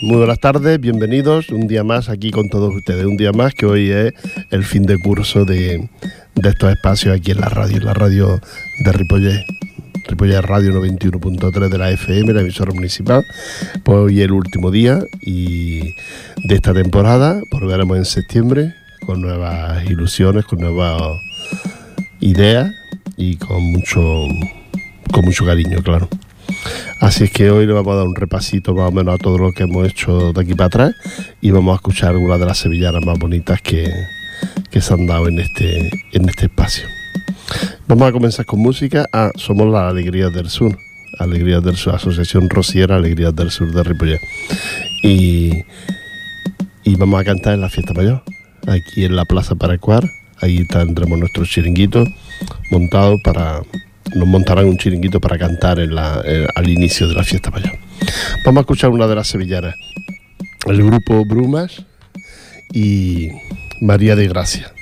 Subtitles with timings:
[0.00, 3.04] Muy buenas tardes, bienvenidos un día más aquí con todos ustedes.
[3.04, 4.12] Un día más que hoy es
[4.50, 5.88] el fin de curso de,
[6.36, 8.40] estos espacios aquí en la radio, en la radio
[8.84, 9.44] de Ripollet.
[10.06, 13.24] Ripollet Radio 91.3 de la FM, la emisora municipal.
[13.82, 15.80] Pues hoy es el último día y
[16.44, 17.40] de esta temporada.
[17.50, 21.18] Volveremos en septiembre con nuevas ilusiones, con nuevas
[22.20, 22.72] ideas
[23.16, 24.26] y con mucho,
[25.10, 26.08] con mucho cariño, claro.
[27.00, 29.38] Así es que hoy le vamos a dar un repasito más o menos a todo
[29.38, 30.94] lo que hemos hecho de aquí para atrás
[31.40, 33.90] y vamos a escuchar algunas de las sevillanas más bonitas que,
[34.70, 36.86] se han dado en este, en este espacio.
[37.88, 39.06] Vamos a comenzar con música.
[39.12, 40.78] Ah, somos las Alegrías del Sur.
[41.18, 44.20] Alegrías del Sur, Asociación Rociera Alegrías del Sur de Ripollet.
[45.02, 45.64] Y,
[46.84, 48.22] y vamos a cantar en la fiesta mayor,
[48.66, 50.04] aquí en la Plaza Paracuar.
[50.40, 52.04] Ahí tendremos nuestro chiringuito
[52.70, 53.60] montado para
[54.14, 57.78] nos montarán un chiringuito para cantar en la, eh, al inicio de la fiesta mayor.
[58.44, 59.74] Vamos a escuchar una de las sevillanas,
[60.66, 61.84] el grupo Brumas
[62.72, 63.28] y
[63.80, 64.72] María de Gracia.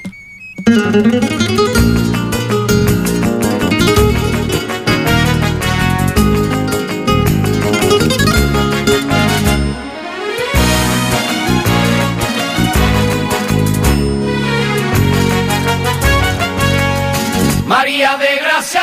[17.66, 18.82] María de Gracia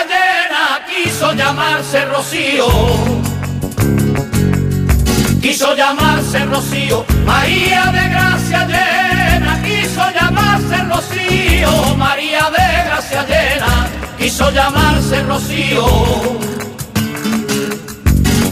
[1.17, 2.67] quiso llamarse Rocío.
[5.41, 13.87] Quiso llamarse Rocío, María de gracia llena, quiso llamarse Rocío, María de gracia llena,
[14.19, 15.87] quiso llamarse Rocío.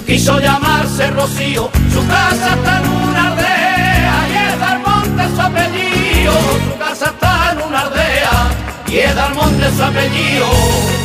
[0.08, 6.34] Quiso llamarse Rocío, su casa está en una aldea y es del monte su apellido,
[6.66, 8.48] su casa está en una aldea
[8.88, 11.05] y es del monte su apellido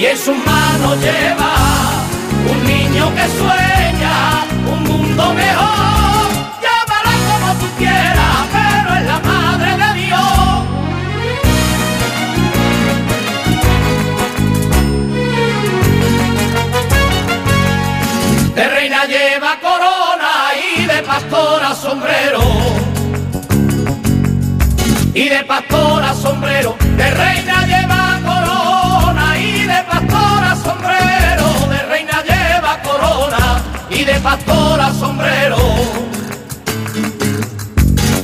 [0.00, 1.52] y en sus manos lleva
[2.50, 6.26] un niño que sueña un mundo mejor.
[6.64, 10.64] Llámala como tú quieras, pero es la madre de Dios.
[18.54, 20.32] De reina lleva corona
[20.78, 22.40] y de pastora sombrero.
[25.12, 28.20] Y de pastora sombrero, de reina lleva
[34.00, 35.58] y de pastora sombrero.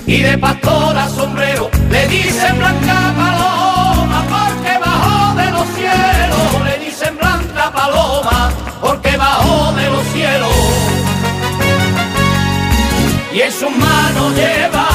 [0.07, 6.65] Y de pastora sombrero le dicen blanca paloma porque bajó de los cielos.
[6.65, 8.51] Le dicen blanca paloma
[8.81, 10.57] porque bajó de los cielos.
[13.35, 14.89] Y en sus manos lleva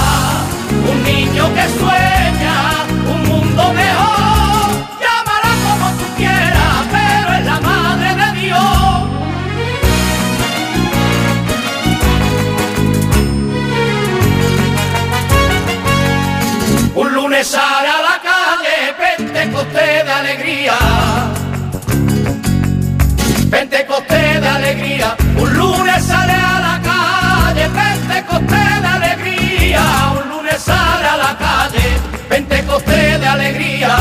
[0.92, 2.56] un niño que sueña
[3.14, 4.11] un mundo mejor.
[24.56, 25.16] Alegría.
[25.38, 29.84] Un lunes sale a la calle Pentecostés de alegría.
[30.18, 31.88] Un lunes sale a la calle
[32.30, 33.98] Pentecostés de alegría.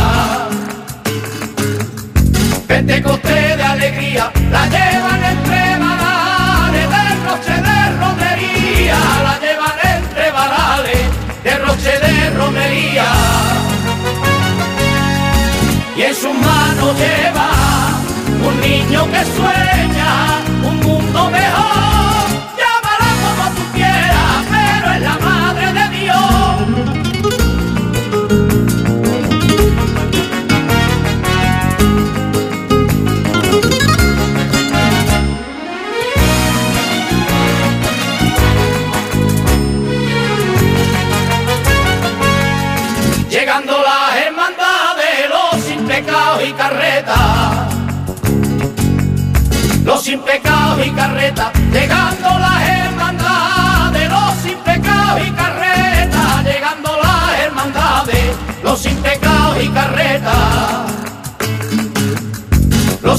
[2.67, 4.31] Pentecostés de alegría.
[4.51, 8.99] La llevan entre varales de noche de romería.
[9.27, 11.07] La llevan entre varales
[11.45, 13.09] de roche de romería
[16.01, 17.49] y en sus manos lleva
[18.47, 19.80] un niño que sueña
[21.11, 21.90] un mundo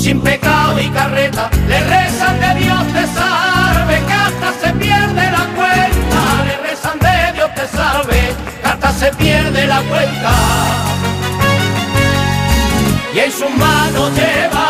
[0.01, 6.21] sin pecados y carreta le rezan de Dios te salve, que se pierde la cuenta,
[6.47, 8.35] le rezan de Dios te salve,
[8.81, 10.31] que se pierde la cuenta
[13.13, 14.67] y en su mano lleva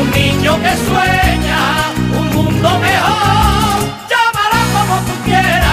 [0.00, 1.60] un niño que sueña
[2.18, 3.78] un mundo mejor.
[4.10, 5.63] Llámala como tú quieras,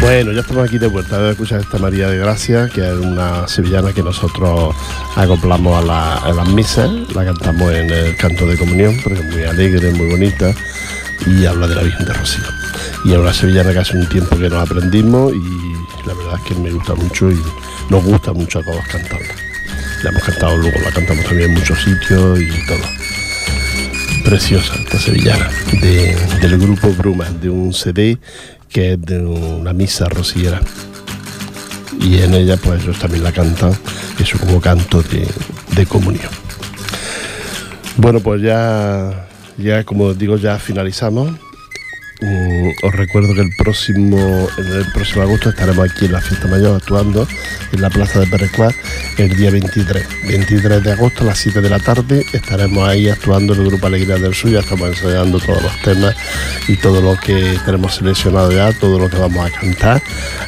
[0.00, 3.46] Bueno, ya estamos aquí de vuelta a escuchar esta María de Gracia, que es una
[3.46, 4.74] sevillana que nosotros
[5.14, 9.26] acoplamos a, la- a las misas, la cantamos en el canto de comunión, porque es
[9.26, 10.54] muy alegre, muy bonita,
[11.26, 12.44] y habla de la Virgen de Rocío.
[13.04, 16.48] Y es una sevillana que hace un tiempo que nos aprendimos y la verdad es
[16.48, 17.38] que me gusta mucho y
[17.90, 19.34] nos gusta mucho a todos cantarla.
[20.02, 22.78] La hemos cantado luego, la cantamos también en muchos sitios y todo.
[24.24, 25.50] Preciosa esta sevillana,
[25.80, 28.18] de- del grupo Bruma, de un CD
[28.70, 30.60] que es de una misa rociera.
[32.00, 33.72] Y en ella pues ellos también la cantan,
[34.18, 35.26] eso como canto de,
[35.76, 36.30] de comunión.
[37.96, 39.28] Bueno, pues ya,
[39.58, 41.32] ya como digo, ya finalizamos.
[42.22, 46.76] Mm, os recuerdo que el próximo, el próximo agosto estaremos aquí en la fiesta mayor
[46.76, 47.26] actuando
[47.72, 48.74] en la plaza de Perecuar
[49.20, 50.06] el día 23.
[50.26, 53.86] 23 de agosto a las 7 de la tarde estaremos ahí actuando en el grupo
[53.86, 54.50] Alegría del Sur.
[54.50, 56.16] Ya estamos ensayando todos los temas
[56.68, 60.02] y todo lo que tenemos seleccionado ya, todo lo que vamos a cantar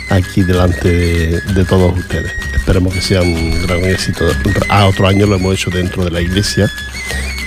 [0.08, 2.32] aquí delante de, todos ustedes.
[2.54, 4.26] Esperemos que sea un gran éxito.
[4.69, 6.70] A otro año lo hemos hecho dentro de la iglesia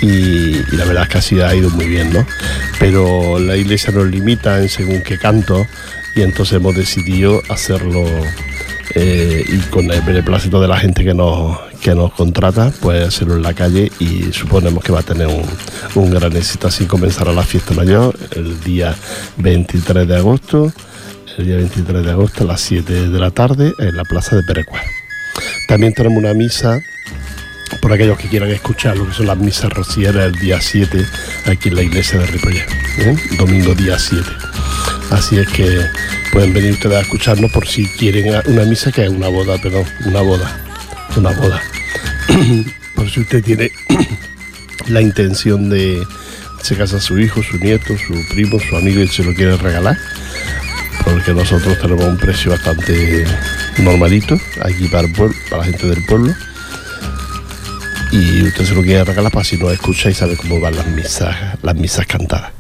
[0.02, 2.28] y, y la verdad es que así ha ido muy bien, ¿no?
[2.80, 5.68] Pero la iglesia nos limita en según qué canto
[6.16, 8.06] y entonces hemos decidido hacerlo
[8.96, 13.36] eh, y con el beneplácito de la gente que nos, que nos contrata, pues hacerlo
[13.36, 15.44] en la calle y suponemos que va a tener un,
[15.96, 16.68] un gran éxito.
[16.68, 18.96] Así comenzará la fiesta mayor el día
[19.38, 20.72] 23 de agosto,
[21.38, 24.44] el día 23 de agosto a las 7 de la tarde en la plaza de
[24.44, 24.84] Perecuar.
[25.68, 26.80] También tenemos una misa
[27.82, 31.06] por aquellos que quieran escuchar lo que son las misas rocieras el día 7
[31.48, 32.68] aquí en la iglesia de Ripollet,
[33.00, 33.18] ¿eh?
[33.38, 34.45] domingo día 7.
[35.12, 35.82] Así es que
[36.32, 39.86] pueden venir ustedes a escucharnos por si quieren una misa que es una boda, perdón,
[40.06, 40.58] una boda,
[41.16, 41.62] una boda.
[42.96, 43.72] por si usted tiene
[44.88, 46.06] la intención de
[46.62, 49.98] se casa su hijo, su nieto, su primo, su amigo y se lo quiere regalar,
[51.04, 53.26] porque nosotros tenemos un precio bastante
[53.78, 56.34] normalito aquí para, el pueblo, para la gente del pueblo
[58.12, 60.88] y usted se lo quiere regalar para si nos escucha y sabe cómo van las
[60.88, 62.52] misas, las misas cantadas,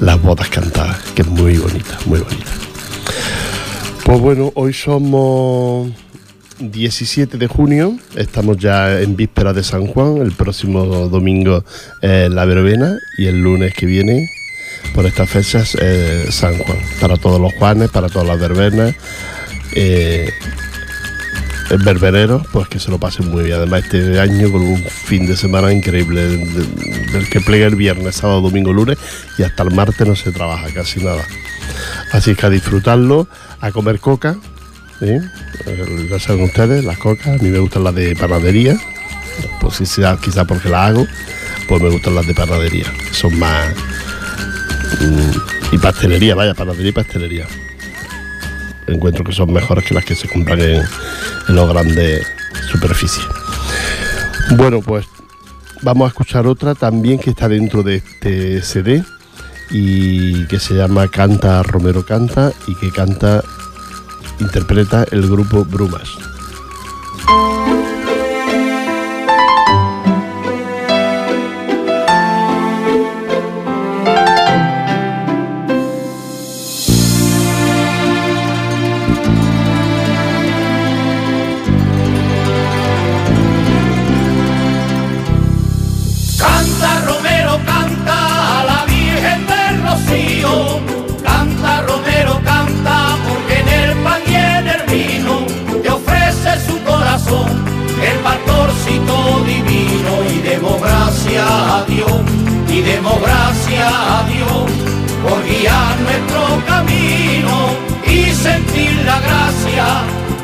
[0.00, 2.50] las bodas cantadas, que es muy bonita, muy bonita.
[4.04, 5.90] Pues bueno, hoy somos
[6.58, 11.64] 17 de junio, estamos ya en víspera de San Juan, el próximo domingo
[12.02, 14.28] la verbena y el lunes que viene
[14.94, 15.76] por estas fechas
[16.30, 18.94] San Juan, para todos los Juanes, para todas las verbenas.
[19.74, 20.30] eh,
[21.70, 23.56] el berberero, pues que se lo pasen muy bien.
[23.58, 27.76] Además, este año con un fin de semana increíble, de- de- del que plega el
[27.76, 28.98] viernes, sábado, domingo, lunes
[29.38, 31.22] y hasta el martes no se trabaja casi nada.
[32.12, 33.28] Así que a disfrutarlo,
[33.60, 34.36] a comer coca,
[35.00, 35.20] ¿eh?
[35.66, 38.76] Eh, ya saben ustedes, las cocas, a mí me gustan las de panadería,
[39.60, 41.06] pues sea quizá porque las hago,
[41.68, 43.68] pues me gustan las de panadería, son más...
[45.00, 47.46] mm, y pastelería, vaya, panadería y pastelería
[48.94, 50.82] encuentro que son mejores que las que se compran en,
[51.48, 52.26] en los grandes
[52.70, 53.26] superficies.
[54.56, 55.06] Bueno, pues
[55.82, 59.04] vamos a escuchar otra también que está dentro de este CD
[59.70, 63.42] y que se llama Canta Romero Canta y que canta,
[64.40, 66.18] interpreta el grupo Brumas.
[103.80, 104.70] Gracias
[105.22, 107.54] por guiar nuestro camino
[108.06, 109.86] y sentir la gracia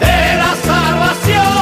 [0.04, 1.56] de la salvación.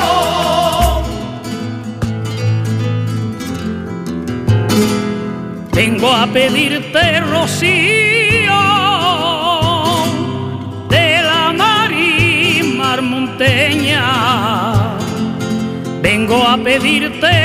[5.72, 8.60] Vengo a pedirte rocío
[10.88, 14.04] de la marimar monteña.
[16.02, 17.43] Vengo a pedirte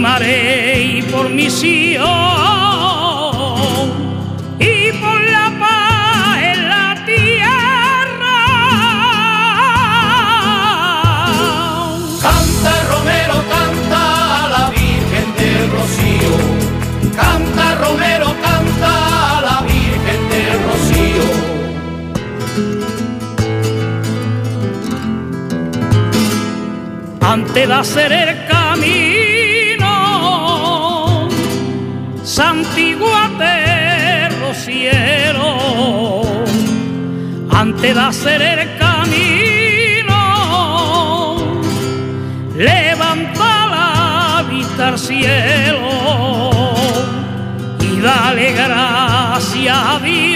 [0.00, 1.98] y por mi Sion
[4.60, 8.36] y por la paz en la tierra.
[12.22, 16.32] Canta Romero, canta a la Virgen del Rocío.
[17.16, 21.26] Canta Romero, canta a la Virgen del Rocío.
[27.20, 28.47] Antes de hacer
[37.78, 40.16] antes de hacer el camino.
[42.56, 46.74] Levanta la vista al cielo
[47.80, 50.27] y dale gracias a Dios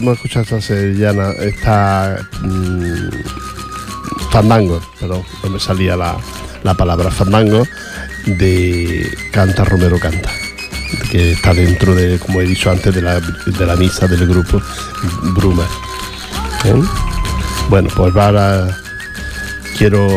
[0.00, 3.10] hemos escuchado esta sevillana, esta mmm,
[4.30, 6.16] fandango, pero no me salía la,
[6.62, 7.66] la palabra fandango,
[8.26, 10.30] de Canta Romero Canta,
[11.10, 14.60] que está dentro de, como he dicho antes, de la, de la misa del grupo
[15.34, 15.66] Bruma.
[16.64, 16.82] ¿Eh?
[17.68, 18.76] Bueno, pues ahora
[19.76, 20.08] quiero,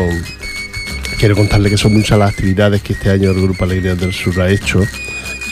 [1.18, 4.40] quiero contarle que son muchas las actividades que este año el Grupo Alegría del Sur
[4.40, 4.80] ha hecho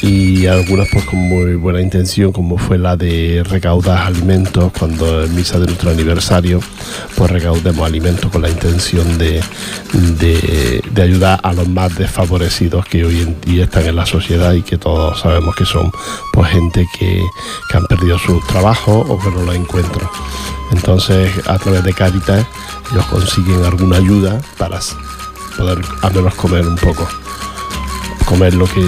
[0.02, 5.34] y algunas pues con muy buena intención como fue la de recaudar alimentos cuando en
[5.34, 6.60] misa de nuestro aniversario
[7.14, 9.40] pues recaudemos alimentos con la intención de,
[9.92, 14.62] de, ayudar a los más desfavorecidos que hoy en día están en la sociedad y
[14.62, 15.92] que todos sabemos que son
[16.32, 17.22] pues gente que,
[17.70, 20.08] que han perdido su trabajo o que no lo encuentran.
[20.72, 22.44] Entonces a través de Caritas
[22.90, 24.80] ellos consiguen alguna ayuda para
[25.56, 27.06] poder al menos comer un poco
[28.24, 28.82] comer lo que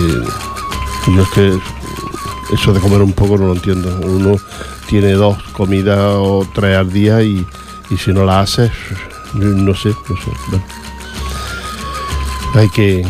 [1.13, 1.59] yo es que
[2.53, 3.99] eso de comer un poco no lo entiendo.
[4.03, 4.37] Uno
[4.87, 7.47] tiene dos comidas o tres al día y,
[7.99, 8.71] si no la haces,
[9.35, 10.31] no sé, no sé.
[12.55, 13.07] Hay que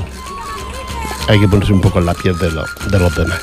[1.29, 3.41] hay que ponerse un poco en la piel de, de los demás.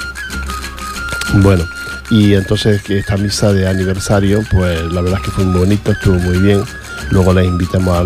[1.36, 1.63] Bueno,
[2.10, 5.91] y entonces que esta misa de aniversario, pues la verdad es que fue muy bonito,
[5.91, 6.63] estuvo muy bien.
[7.10, 8.03] Luego les invitamos a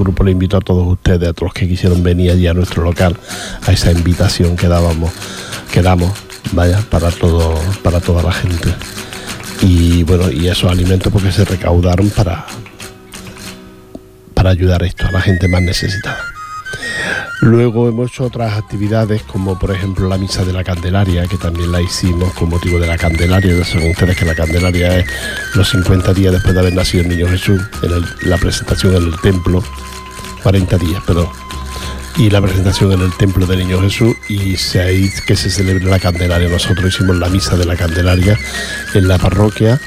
[0.00, 2.82] grupo le invitó a todos ustedes, a todos los que quisieron venir allí a nuestro
[2.82, 3.16] local,
[3.66, 5.12] a esa invitación que dábamos,
[5.72, 6.12] que damos,
[6.52, 8.72] vaya, para todo, para toda la gente.
[9.62, 12.46] Y bueno, y esos alimentos porque se recaudaron para,
[14.34, 16.39] para ayudar a esto, a la gente más necesitada.
[17.42, 21.72] Luego hemos hecho otras actividades como por ejemplo la misa de la Candelaria, que también
[21.72, 23.64] la hicimos con motivo de la Candelaria.
[23.64, 25.06] Saben ustedes que la Candelaria es
[25.54, 29.20] los 50 días después de haber nacido el niño Jesús, en la presentación en el
[29.20, 29.64] templo,
[30.42, 31.28] 40 días, perdón.
[32.18, 35.86] Y la presentación en el templo del niño Jesús y se ahí que se celebre
[35.86, 36.50] la Candelaria.
[36.50, 38.38] Nosotros hicimos la misa de la Candelaria
[38.92, 39.80] en la parroquia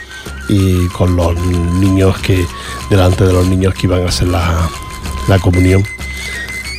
[0.50, 2.43] y con los niños que,
[2.89, 4.67] delante de los niños que iban a hacer la,
[5.27, 5.83] la comunión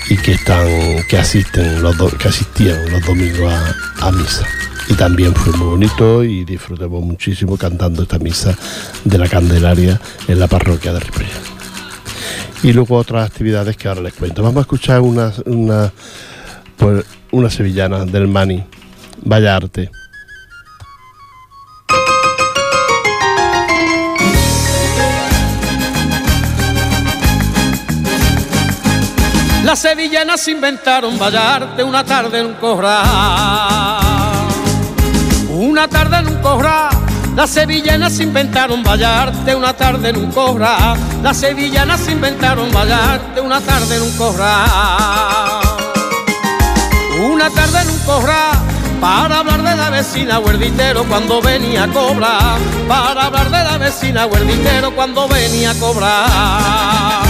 [0.08, 0.66] y que están
[1.08, 3.52] que asisten los que asistían los domingos
[4.00, 4.46] a, misa
[4.88, 8.56] y también fue muy bonito y disfrutamos muchísimo cantando esta misa
[9.04, 11.30] de la Candelaria en la parroquia de Ripollet.
[12.62, 14.42] Y luego otras actividades que ahora les cuento.
[14.42, 15.90] Vamos a escuchar una, una,
[16.76, 18.62] pues, una sevillana del Mani,
[19.22, 19.90] Vaya Arte.
[29.74, 33.02] Las sevillanas inventaron vallarte una tarde en un corral.
[35.50, 36.90] Una tarde en un corral.
[37.34, 40.96] Las sevillanas inventaron vallarte una tarde en un corral.
[41.24, 45.60] Las sevillanas inventaron vallarte una tarde en un corral.
[47.32, 48.56] Una tarde en un corral
[49.00, 52.60] para hablar de la vecina huerditero cuando venía a cobrar.
[52.86, 57.24] Para hablar de la vecina huerditero cuando venía a cobrar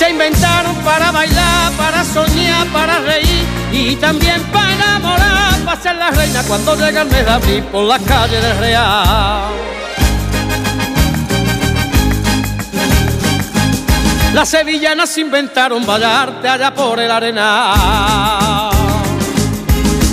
[0.00, 6.10] se inventaron para bailar, para soñar, para reír y también para enamorar, para ser la
[6.10, 9.44] reina cuando llega el mes de abril por la calle del Real.
[14.32, 18.70] Las sevillanas inventaron bailarte allá por el arena,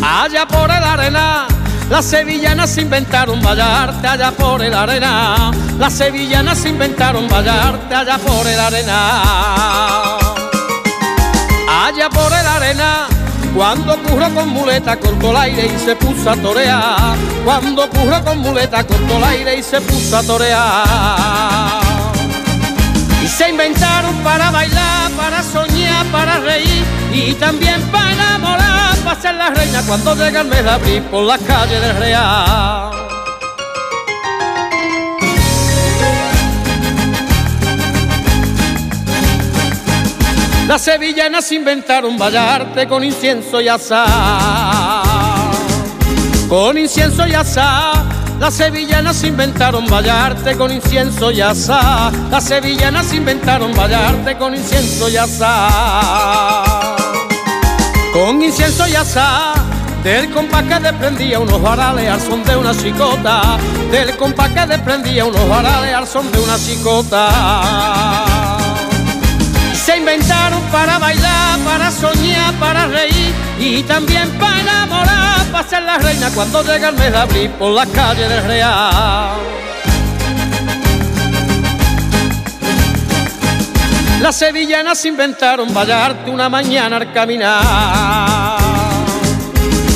[0.02, 1.48] allá por el arena
[1.90, 5.52] Las sevillanas inventaron vallarte allá por el arena.
[5.80, 10.18] Las sevillanas inventaron vallarte allá por el arena.
[11.88, 13.08] Allá por el arena.
[13.56, 17.16] Cuando curro con muleta cortó el aire y se puso a torear.
[17.46, 21.80] Cuando curro con muleta cortó el aire y se puso a torear.
[23.24, 29.36] Y se inventaron para bailar, para soñar, para reír y también para enamorar, para ser
[29.36, 32.87] la reina cuando llega el mes de abril por la calle del Real.
[40.68, 44.06] Las sevillanas inventaron bailarte con incienso y azar.
[46.50, 48.04] Con incienso y azar.
[48.38, 52.12] Las sevillanas inventaron bailarte con incienso y azar.
[52.30, 56.98] Las sevillanas inventaron bailarte con incienso y azar.
[58.12, 59.56] Con incienso y azar.
[60.04, 63.58] Del compás que desprendía unos varales al son de una chicota.
[63.90, 68.17] Del compás que desprendía unos varales al son de una chicota.
[70.10, 76.30] Inventaron para bailar, para soñar, para reír y también para enamorar, para ser la reina
[76.34, 79.36] cuando llega el mes de abril por la calle del Real.
[84.22, 88.58] Las sevillanas inventaron bailarte una mañana al caminar.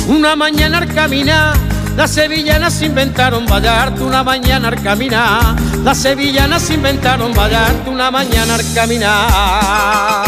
[0.08, 1.56] Una mañana al caminar,
[1.96, 5.56] las sevillanas inventaron bailarte una mañana al caminar.
[5.84, 10.24] Las sevillanas inventaron bailarte una mañana al caminar.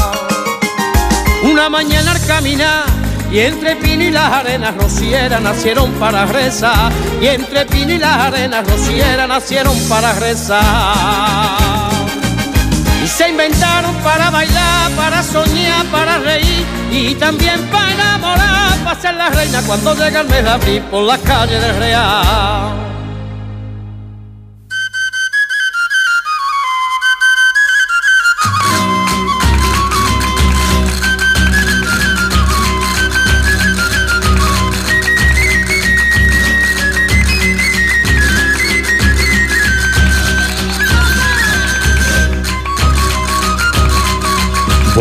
[1.45, 2.85] Una mañana al caminar.
[3.33, 6.93] Y entre Pino y las arenas rocieras nacieron para rezar.
[7.21, 11.44] Y entre Pino y las arenas rocieras nacieron para rezar.
[13.17, 19.31] Se inventaron para bailar, para soñar, para reír y también para enamorar, para ser la
[19.31, 22.94] reina cuando llega el mes de abril por las calles del Real.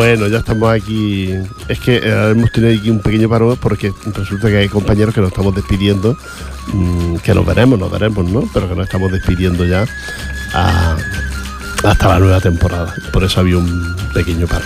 [0.03, 1.29] Bueno, ya estamos aquí.
[1.69, 5.21] Es que eh, hemos tenido aquí un pequeño paro porque resulta que hay compañeros que
[5.21, 6.17] nos estamos despidiendo,
[6.73, 8.43] mm, que nos veremos, nos veremos, ¿no?
[8.53, 9.85] Pero que nos estamos despidiendo ya
[11.85, 12.93] hasta la nueva temporada.
[13.13, 14.65] Por eso había un pequeño paro.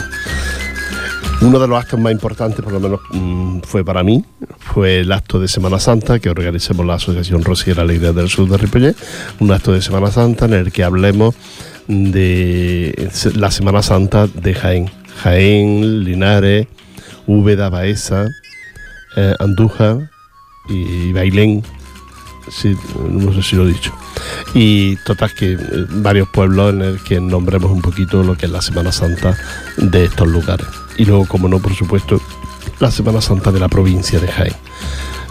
[1.42, 4.26] Uno de los actos más importantes, por lo menos mm, fue para mí,
[4.58, 8.58] fue el acto de Semana Santa que organizamos la Asociación Rosiera Alegría del Sur de
[8.58, 8.96] Ripollet,
[9.40, 11.36] un acto de Semana Santa en el que hablemos
[11.88, 14.90] de la Semana Santa de Jaén.
[15.24, 16.68] Jaén, Linares,
[17.26, 18.26] Úbeda, Baeza,
[19.16, 20.10] eh, Andújar
[20.70, 21.64] y Bailén.
[23.10, 23.92] No sé si lo he dicho.
[24.54, 28.52] Y total que eh, varios pueblos en el que nombremos un poquito lo que es
[28.52, 29.38] la Semana Santa
[29.78, 30.68] de estos lugares.
[30.98, 32.22] Y luego, como no, por supuesto,
[32.80, 34.56] la Semana Santa de la provincia de Jaén,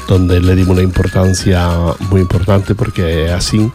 [0.09, 1.69] donde le dimos una importancia
[2.11, 3.71] muy importante porque es así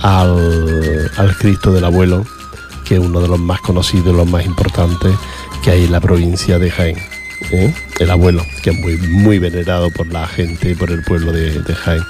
[0.00, 2.24] al, al Cristo del Abuelo,
[2.84, 5.14] que es uno de los más conocidos, los más importantes
[5.62, 6.96] que hay en la provincia de Jaén.
[7.52, 7.72] ¿eh?
[8.00, 11.74] El abuelo, que es muy, muy venerado por la gente, por el pueblo de, de
[11.74, 12.02] Jaén.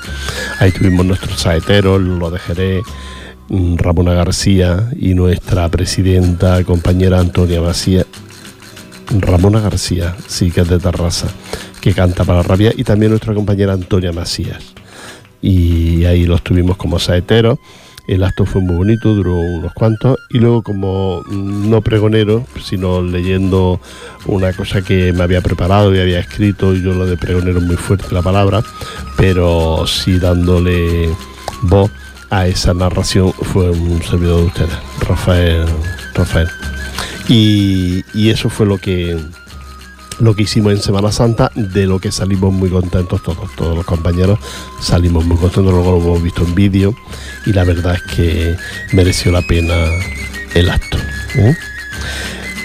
[0.59, 2.83] Ahí tuvimos nuestros saeteros, lo de Jerez,
[3.49, 8.07] mm, Ramona García y nuestra presidenta, compañera Antonia Macías.
[9.11, 11.29] Ramona García, sí que es de Tarrasa,
[11.83, 14.63] que canta para Rabia, y también nuestra compañera Antonia Macías.
[15.43, 17.59] Y ahí los tuvimos como saeteros.
[18.07, 20.19] El acto fue muy bonito, duró unos cuantos.
[20.31, 23.81] Y luego, como mm, no pregonero, sino leyendo
[24.27, 28.13] una cosa que me había preparado y había escrito, yo lo de pregonero muy fuerte
[28.13, 28.63] la palabra,
[29.17, 31.09] pero sí dándole
[31.63, 31.91] voz
[32.31, 35.67] a esa narración fue un servidor de ustedes, Rafael.
[36.15, 36.49] Rafael.
[37.29, 39.17] Y eso fue lo que,
[40.23, 43.85] lo que hicimos en Semana Santa, de lo que salimos muy contentos todos, todos los
[43.85, 44.39] compañeros
[44.81, 46.95] salimos muy contentos, luego lo hemos visto en vídeo
[47.45, 48.57] y la verdad es que
[48.93, 49.75] mereció la pena
[50.55, 50.97] el acto.
[51.35, 51.57] ¿eh?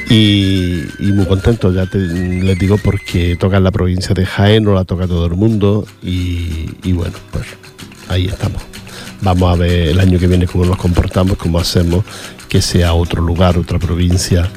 [0.10, 4.86] Y, muy contento, ya les digo, porque toca en la provincia de Jaén, no la
[4.86, 7.46] toca todo el mundo y, y bueno, pues
[8.08, 8.62] ahí estamos.
[9.22, 12.06] Vamos a ver el año que viene cómo nos comportamos, cómo hacemos
[12.48, 14.48] que sea otro lugar, otra provincia,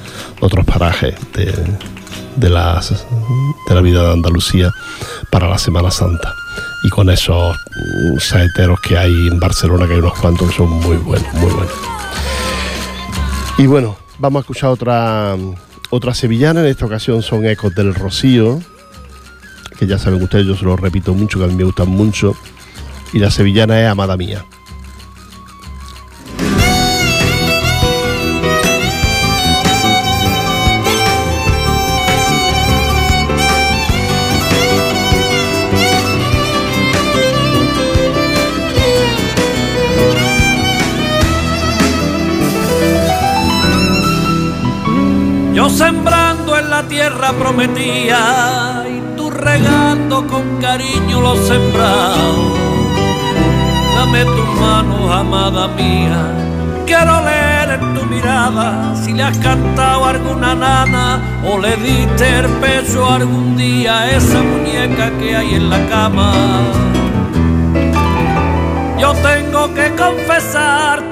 [0.41, 1.55] otros parajes de,
[2.37, 4.71] de, de la vida de Andalucía
[5.31, 6.35] para la Semana Santa.
[6.83, 10.71] Y con esos mm, saeteros que hay en Barcelona, que hay unos cuantos que son
[10.71, 11.73] muy buenos, muy buenos.
[13.59, 15.37] Y bueno, vamos a escuchar otra,
[15.91, 18.61] otra sevillana, en esta ocasión son Ecos del Rocío,
[19.79, 22.35] que ya saben ustedes, yo se lo repito mucho, que a mí me gustan mucho.
[23.13, 24.45] y la sevillana es Amada Mía.
[45.77, 52.59] Sembrando en la tierra prometía y tú regando con cariño los sembrados.
[53.95, 56.51] Dame tus manos, amada mía.
[56.87, 62.47] Quiero leer en tu mirada si le has cantado alguna nana o le diste el
[62.61, 66.33] pecho algún día a esa muñeca que hay en la cama.
[68.99, 69.95] Yo tengo que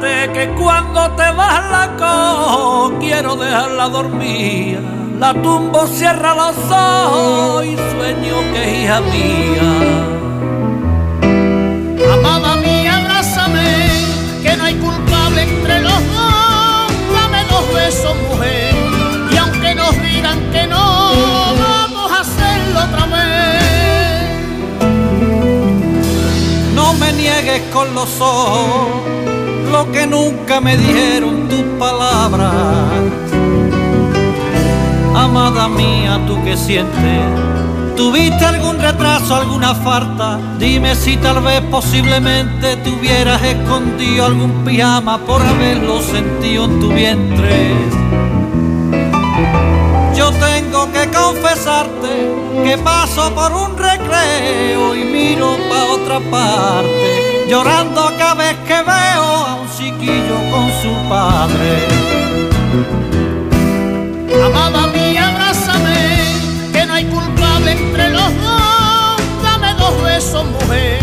[0.01, 4.81] que cuando te vas la cojo, quiero dejarla dormir.
[5.19, 9.71] La tumbo, cierra los ojos y sueño que es hija mía.
[12.13, 13.89] Amada mía, abrázame,
[14.43, 16.93] que no hay culpable entre los dos.
[17.13, 18.75] Dame dos besos, mujer,
[19.33, 21.11] y aunque nos digan que no,
[21.59, 23.63] vamos a hacerlo otra vez.
[26.75, 29.18] No me niegues con los ojos
[29.71, 32.53] lo que nunca me dijeron tus palabras.
[35.15, 37.23] Amada mía, tú que sientes,
[37.97, 40.39] ¿tuviste algún retraso, alguna falta?
[40.59, 46.89] Dime si tal vez posiblemente te hubieras escondido algún pijama por haberlo sentido en tu
[46.89, 47.73] vientre.
[50.15, 52.09] Yo tengo que confesarte
[52.65, 57.18] que paso por un recreo y miro pa' otra parte,
[57.49, 61.89] llorando cada vez que veo a un chiquillo con su padre.
[64.45, 66.19] Amada mía, abrázame,
[66.73, 69.23] que no hay culpable entre los dos.
[69.43, 71.01] Dame dos besos, mujer,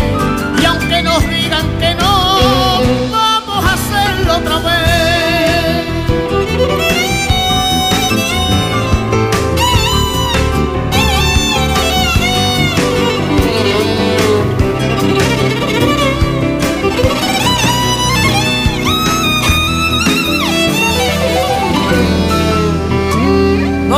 [0.60, 2.38] y aunque nos digan que no,
[3.10, 5.15] vamos a hacerlo otra vez.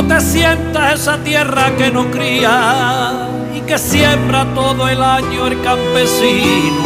[0.01, 5.61] No te sientas esa tierra que no cría y que siembra todo el año el
[5.61, 6.85] campesino.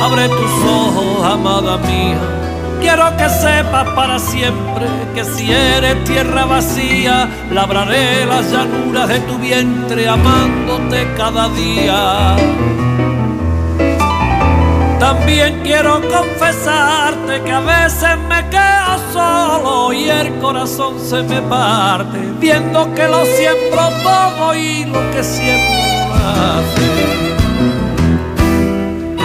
[0.00, 2.20] Abre tus ojos, amada mía.
[2.80, 9.36] Quiero que sepas para siempre que si eres tierra vacía, labraré las llanuras de tu
[9.38, 12.36] vientre amándote cada día.
[14.98, 22.18] También quiero confesarte que a veces me quedo solo y el corazón se me parte,
[22.40, 26.90] viendo que lo siembro todo y lo que siembro no nace.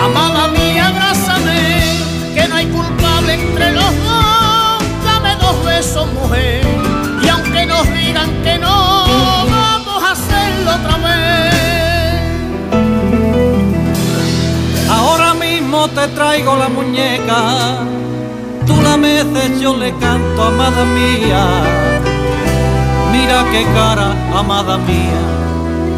[0.04, 1.82] Amada mía, abrázame,
[2.34, 4.84] que no hay culpable entre los dos.
[5.06, 6.66] Dame dos besos, mujer,
[7.24, 8.79] y aunque nos digan que no,
[15.70, 17.78] mismo te traigo la muñeca,
[18.66, 21.46] tú la meces, yo le canto, amada mía.
[23.12, 25.22] Mira qué cara, amada mía.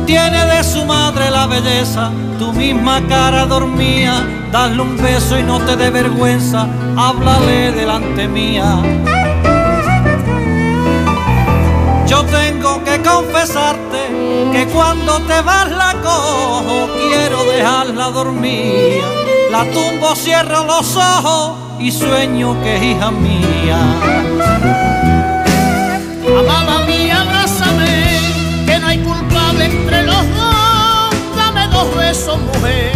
[0.05, 4.27] Tiene de su madre la belleza, tu misma cara dormía.
[4.51, 8.75] Dale un beso y no te dé vergüenza, háblale delante mía.
[12.07, 14.01] Yo tengo que confesarte
[14.51, 19.20] que cuando te vas la cojo, quiero dejarla dormir.
[19.51, 23.79] La tumbo, cierro los ojos y sueño que es hija mía.
[26.39, 31.35] Amada mía, abrázame, que no hay culpable entre los dos.
[31.35, 32.93] Dame dos besos, mujer,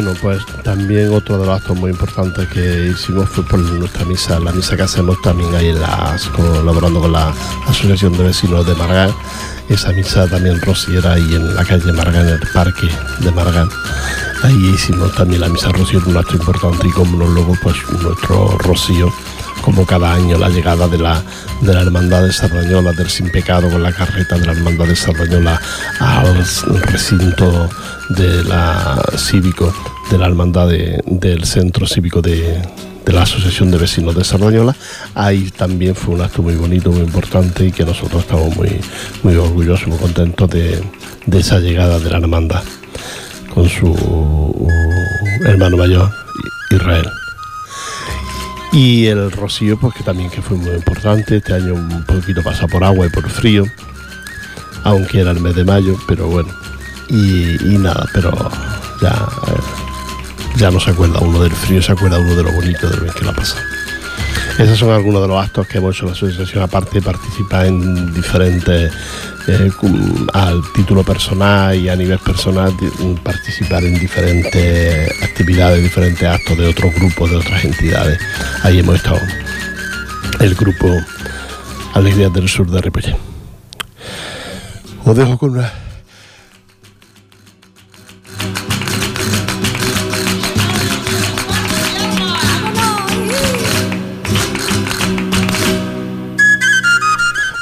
[0.00, 4.38] Bueno, pues también otro de los actos muy importantes que hicimos fue por nuestra misa,
[4.38, 7.34] la misa que hacemos también ahí en las, colaborando con la
[7.66, 9.10] Asociación de Vecinos de Margán.
[9.68, 13.68] Esa misa también rociera ahí en la calle Margán, en el parque de Margán.
[14.44, 19.12] Ahí hicimos también la misa rocío, un acto importante y como luego pues nuestro rocío,
[19.68, 21.22] como cada año la llegada de la,
[21.60, 24.96] de la Hermandad de Sardañola, del Sin Pecado con la carreta de la Hermandad de
[24.96, 25.60] Sardañola
[26.00, 26.36] al
[26.84, 27.68] recinto
[28.08, 29.70] de la cívico,
[30.10, 32.62] de la Hermandad de- del Centro Cívico de,
[33.04, 34.74] de la Asociación de Vecinos de Sardañola.
[35.14, 38.80] Ahí también fue un acto muy bonito, muy importante y que nosotros estamos muy,
[39.22, 40.82] muy orgullosos, muy contentos de,
[41.26, 42.62] de esa llegada de la hermandad
[43.52, 44.66] con su
[45.44, 46.10] hermano mayor,
[46.70, 47.04] Israel.
[48.72, 52.66] Y el rocío, pues que también que fue muy importante, este año un poquito pasa
[52.66, 53.64] por agua y por frío,
[54.84, 56.50] aunque era el mes de mayo, pero bueno.
[57.08, 58.30] Y, nada, pero
[59.00, 62.88] ya, eh, ya no se acuerda uno del frío, se acuerda uno de lo bonito
[62.90, 63.56] del mes que la pasa.
[64.58, 67.66] Esos son algunos de los actos que hemos hecho en la asociación, aparte de participar
[67.66, 68.92] en diferentes,
[69.46, 69.70] eh,
[70.34, 72.74] al título personal y a nivel personal,
[73.22, 78.18] participar en diferentes actividades, diferentes actos de otros grupos, de otras entidades.
[78.64, 79.20] Ahí hemos estado,
[80.40, 80.88] el grupo
[81.94, 83.16] Alegrías del Sur de Ripollet.
[85.04, 85.72] Os dejo con una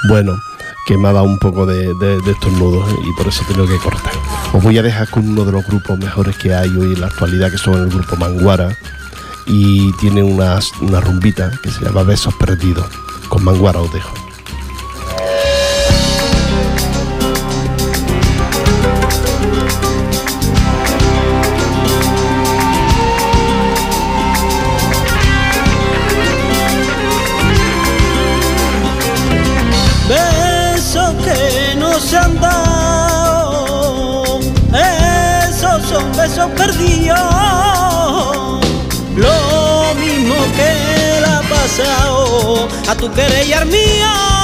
[0.09, 0.41] Bueno,
[0.87, 1.91] que me ha dado un poco de,
[2.27, 4.13] estos nudos y por eso tengo que cortar.
[4.53, 7.09] Os voy a dejar con uno de los grupos mejores que hay hoy en la
[7.09, 8.77] actualidad, que son el grupo Manguara,
[9.47, 12.87] y tiene una, una rumbita que se llama Besos Perdidos.
[13.29, 14.26] Con Manguara os dejo.
[43.07, 44.36] Tu querer y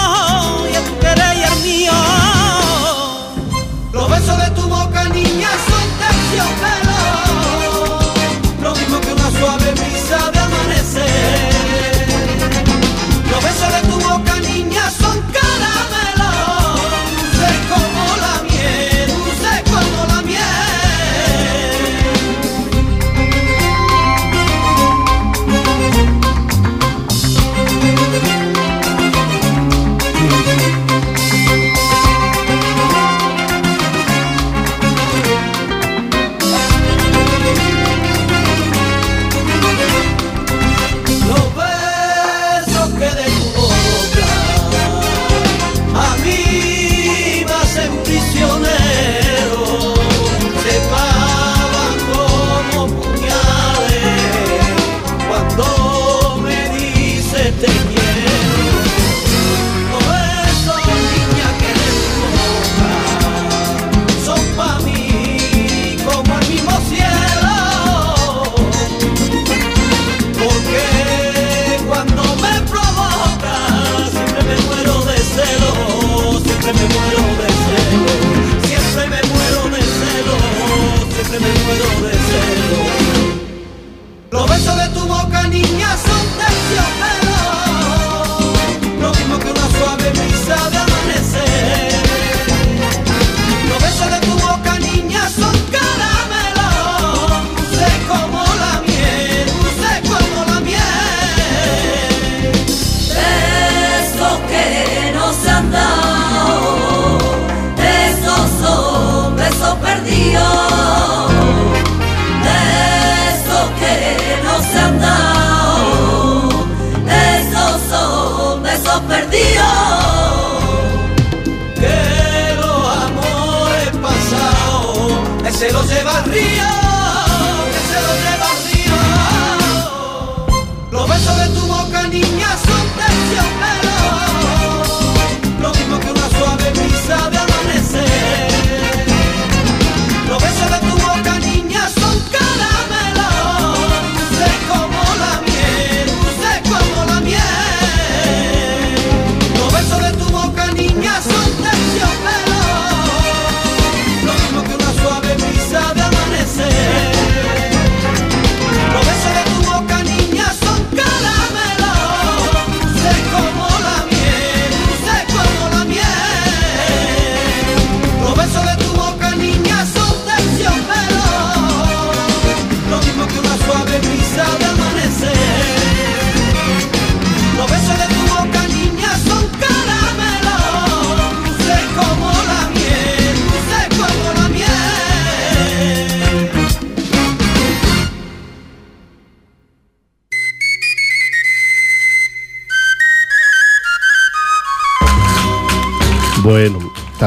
[125.62, 126.81] se los lleva al río.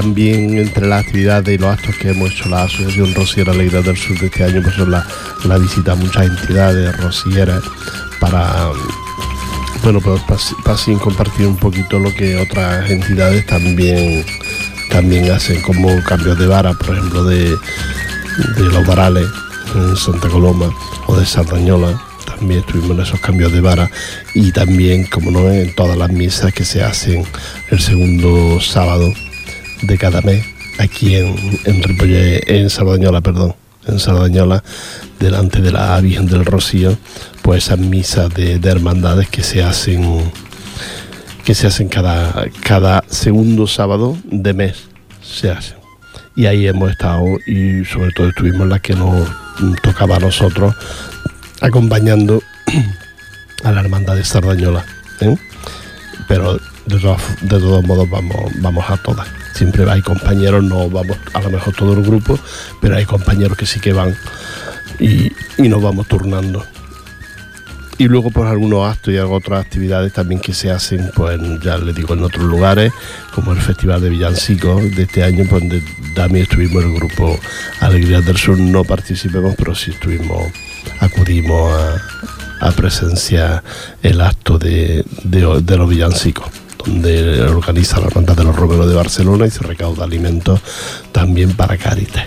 [0.05, 3.97] También entre las actividades y los actos que hemos hecho la Asociación Rosiera Alegría del
[3.97, 5.03] Sur de este año, pues son la,
[5.45, 7.63] la visita a muchas entidades rosieras
[8.19, 8.69] para
[9.81, 14.23] bueno pues así compartir un poquito lo que otras entidades también
[14.91, 19.27] también hacen como cambios de vara por ejemplo de, de los varales
[19.73, 20.71] en Santa Coloma
[21.07, 21.99] o de Sardañola.
[22.27, 23.89] También estuvimos en esos cambios de vara
[24.35, 27.23] y también como no en todas las misas que se hacen
[27.71, 29.11] el segundo sábado
[29.81, 30.45] de cada mes
[30.79, 31.35] aquí en,
[31.65, 31.81] en
[32.47, 33.55] en Sardañola perdón
[33.87, 34.63] en Sardañola
[35.19, 36.97] delante de la Virgen del Rocío
[37.41, 40.31] pues esas misas de, hermandades que se hacen
[41.43, 44.85] que se hacen cada, cada segundo sábado de mes
[45.21, 45.77] se hacen
[46.35, 49.29] y ahí hemos estado y sobre todo estuvimos las que nos
[49.81, 50.75] tocaba a nosotros
[51.61, 52.41] acompañando
[53.63, 54.85] a la hermandad de Sardañola
[55.21, 55.37] ¿eh?
[56.27, 59.27] pero de todos, de todos modos vamos, vamos a todas.
[59.53, 62.37] Siempre hay compañeros no vamos a lo mejor todo el grupo
[62.81, 64.15] pero hay compañeros que sí que van
[64.99, 66.65] y, nos vamos turnando.
[67.97, 71.95] Y luego por algunos actos y otras actividades también que se hacen, pues ya les
[71.95, 72.91] digo, en otros lugares,
[73.33, 75.81] como el Festival de Villancicos de este año, pues, donde
[76.13, 77.39] también estuvimos el grupo
[77.79, 80.51] Alegría del Sur, no participemos, pero sí estuvimos,
[80.99, 81.71] acudimos
[82.59, 83.63] a, presenciar
[84.03, 85.39] el acto de, de,
[85.77, 90.61] los villancicos donde organiza la banda de los Romeros de Barcelona y se recauda alimentos
[91.11, 92.25] también para Caritas.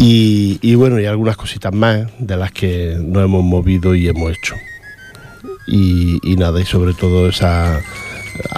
[0.00, 4.54] Y, bueno, y algunas cositas más de las que nos hemos movido y hemos hecho.
[5.66, 7.80] Y, nada, y sobre todo esa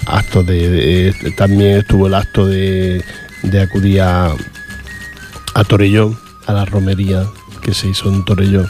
[0.06, 3.02] acto de, también estuvo el acto de,
[3.60, 4.34] acudir a,
[5.66, 7.26] Torellón, a la romería
[7.62, 8.68] que se hizo en Torellón,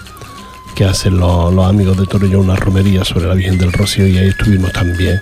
[0.74, 4.28] que hacen los, amigos de Torellón una romería sobre la Virgen del Rocío y ahí
[4.28, 5.20] estuvimos también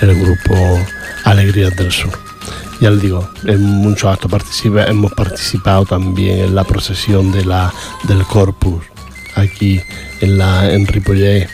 [0.00, 0.54] el grupo
[1.24, 2.24] Alegrías del Sur
[2.80, 4.30] ya les digo, en muchos actos
[4.64, 7.72] hemos participado también en la procesión de la,
[8.06, 8.84] del Corpus,
[9.36, 9.80] aquí
[10.20, 11.48] en, la, en Ripollet.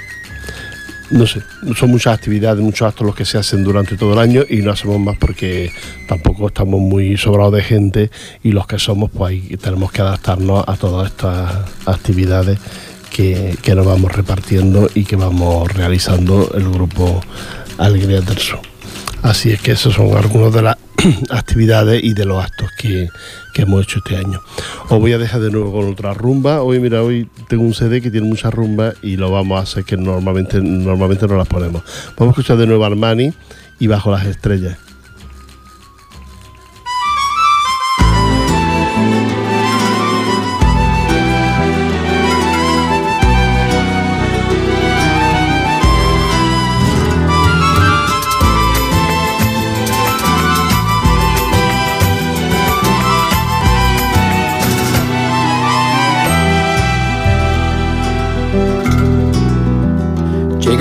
[1.11, 1.43] No sé,
[1.77, 4.71] son muchas actividades, muchos actos los que se hacen durante todo el año y no
[4.71, 5.73] hacemos más porque
[6.09, 8.11] tampoco estamos muy sobrados de gente
[8.43, 11.53] y los que somos pues ahí tenemos que adaptarnos a todas estas
[11.87, 12.59] actividades
[13.11, 17.21] que, que nos vamos repartiendo y que vamos realizando el grupo
[17.79, 18.61] Alegría del Sur.
[19.23, 20.77] Así es que esos son algunos de las
[21.31, 23.09] actividades y de los actos que,
[23.55, 24.41] hemos hecho este año.
[24.89, 26.63] Os voy a dejar de nuevo con otra rumba.
[26.63, 29.85] Hoy, mira, hoy tengo un CD que tiene muchas rumbas y lo vamos a hacer
[29.85, 31.83] que normalmente, normalmente no las ponemos.
[32.17, 33.35] Vamos a escuchar de nuevo Armani
[33.79, 34.79] y Bajo las Estrellas.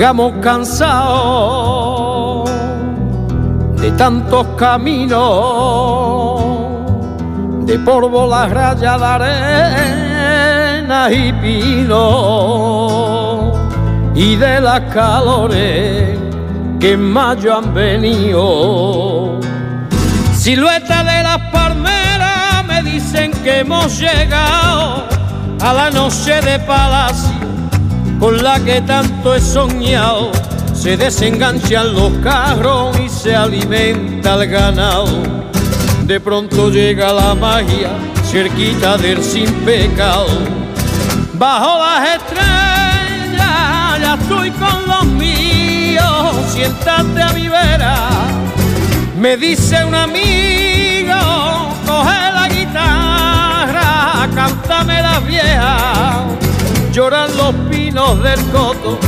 [0.00, 0.88] Llegamos cansados
[3.82, 5.20] de tantos caminos,
[7.66, 9.06] de polvo, las rayas de
[10.86, 12.88] arena y pino,
[14.14, 16.18] y de las calores
[16.80, 19.38] que en mayo han venido.
[20.32, 25.04] Silueta de las palmeras me dicen que hemos llegado
[25.60, 27.39] a la noche de palacio
[28.20, 30.30] con la que tanto he soñado.
[30.74, 35.08] Se desenganchan los carros y se alimenta el ganado.
[36.04, 37.90] De pronto llega la magia,
[38.24, 40.26] cerquita del sin pecado.
[41.34, 48.08] Bajo las estrellas ya estoy con los míos, siéntate a mi vera.
[49.18, 51.14] Me dice un amigo,
[51.86, 56.39] coge la guitarra, cántame la vieja
[56.92, 58.98] lloran los pinos del coto,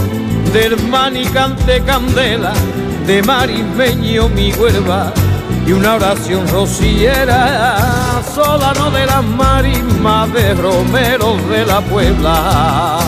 [0.52, 2.52] del manicante candela,
[3.06, 5.12] de marismeño mi huerva
[5.66, 8.22] y una oración rociera,
[8.76, 13.00] no de las marismas de romeros de la Puebla.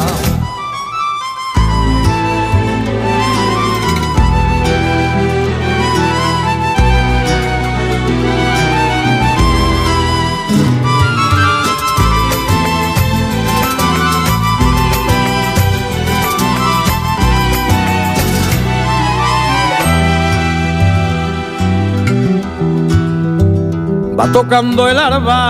[24.18, 25.44] Va tocando el arba,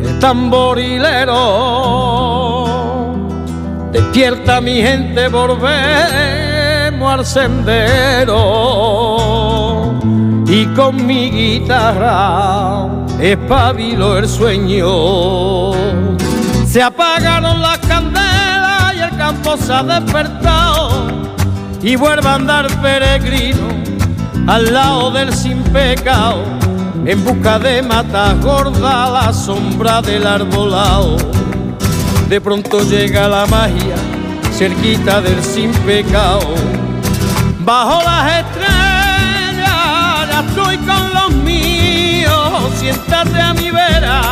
[0.00, 1.34] el tamborilero,
[3.92, 8.34] despierta mi gente, volvemos al sendero.
[10.48, 12.86] y con mi guitarra
[13.20, 15.72] espabilo el sueño.
[16.66, 21.08] Se apagaron las candelas y el campo se ha despertado
[21.82, 23.85] y vuelve a andar peregrino
[24.46, 26.42] al lado del sin pecado
[27.04, 31.16] en busca de matas gordas la sombra del arbolao.
[32.28, 33.96] De pronto llega la magia
[34.52, 36.54] cerquita del sin pecado.
[37.60, 39.66] Bajo las estrellas
[40.30, 44.22] ya estoy con los míos, siéntate a mi vera.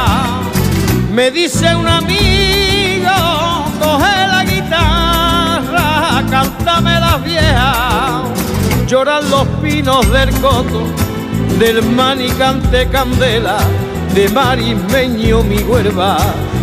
[1.13, 3.11] Me dice un amigo,
[3.81, 8.34] coge la guitarra, cántame las viejas.
[8.95, 10.87] Lloran los pinos del coto,
[11.59, 13.59] del manicante candela,
[14.15, 16.17] de marismeño mi huerva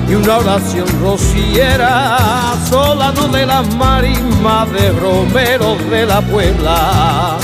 [0.08, 7.38] y una oración rociera, solano de las marismas de Romero de la Puebla.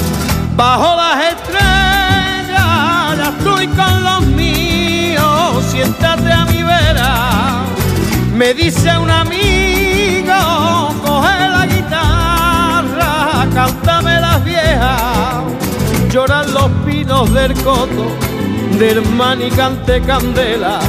[0.56, 7.66] Bajo las estrellas ya estoy con los míos, siéntate a mi vera.
[8.34, 10.34] Me dice un amigo,
[11.04, 13.87] coge la guitarra, cántame
[14.38, 15.44] las viejas,
[16.12, 18.06] lloran los pinos del coto,
[18.78, 20.80] del manicante candela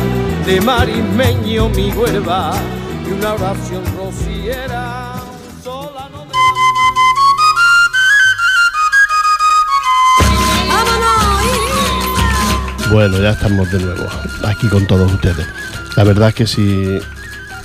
[0.45, 2.53] de marismeño mi huerva
[3.07, 5.15] y una oración rociera.
[5.63, 6.33] Solano de
[12.91, 14.09] Bueno, ya estamos de nuevo
[14.45, 15.47] aquí con todos ustedes.
[15.97, 16.99] La verdad es que si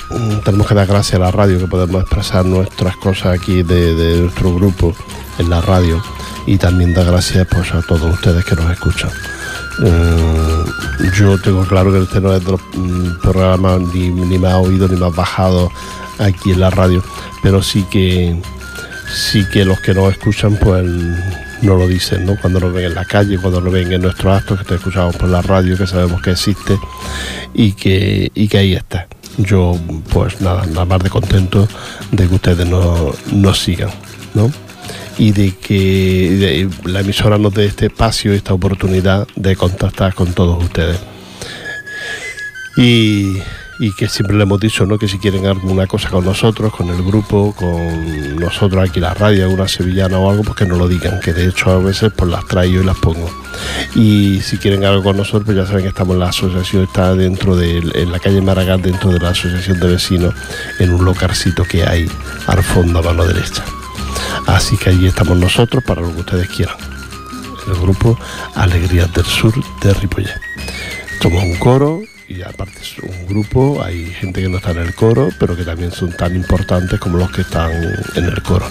[0.09, 3.95] mm, tenemos que dar gracias a la radio que podemos expresar nuestras cosas aquí de,
[3.95, 4.93] de nuestro grupo
[5.39, 6.01] en la radio
[6.45, 9.11] y también dar gracias pues a todos ustedes que nos escuchan.
[9.83, 10.63] Eh,
[11.17, 14.87] yo tengo claro que este no es de los mm, programas ni, ni ha oído
[14.87, 15.71] ni ha bajado
[16.19, 17.03] aquí en la radio,
[17.41, 18.39] pero sí que
[19.13, 20.85] sí que los que nos escuchan pues
[21.63, 22.35] no lo dicen, ¿no?
[22.39, 25.15] Cuando nos ven en la calle, cuando nos ven en nuestros actos que te escuchamos
[25.15, 26.77] por la radio, que sabemos que existe
[27.53, 29.07] y que, y que ahí está.
[29.37, 29.79] Yo
[30.11, 31.67] pues nada, nada más de contento
[32.11, 33.89] de que ustedes nos, nos sigan,
[34.33, 34.51] ¿no?
[35.17, 40.63] Y de que la emisora nos dé este espacio, esta oportunidad de contactar con todos
[40.63, 40.99] ustedes.
[42.75, 43.37] Y,
[43.79, 44.97] y que siempre le hemos dicho ¿no?
[44.97, 49.45] que si quieren alguna cosa con nosotros, con el grupo, con nosotros aquí la radio,
[49.45, 52.29] alguna sevillana o algo, pues que nos lo digan, que de hecho a veces pues
[52.29, 53.29] las traigo y las pongo.
[53.95, 57.15] Y si quieren algo con nosotros, pues ya saben que estamos en la asociación, está
[57.15, 60.33] dentro de en la calle Maragall, dentro de la asociación de vecinos,
[60.79, 62.07] en un localcito que hay
[62.47, 63.63] al fondo a mano derecha.
[64.47, 66.75] Así que allí estamos nosotros para lo que ustedes quieran.
[67.67, 68.19] El grupo
[68.55, 70.39] Alegrías del Sur de Ripollet.
[71.21, 74.93] Somos un coro y aparte es un grupo, hay gente que no está en el
[74.93, 77.71] coro, pero que también son tan importantes como los que están
[78.15, 78.65] en el coro.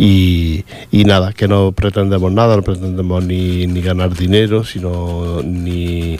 [0.00, 6.16] Y, y nada, que no pretendemos nada, no pretendemos ni, ni ganar dinero, sino ni,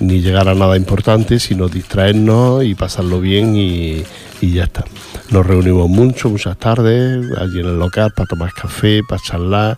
[0.00, 4.02] ni llegar a nada importante, sino distraernos y pasarlo bien y,
[4.40, 4.86] y ya está.
[5.30, 9.76] Nos reunimos mucho, muchas tardes, allí en el local para tomar café, para charlar,